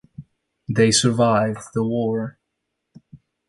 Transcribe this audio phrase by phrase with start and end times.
[0.67, 2.39] They survived the war.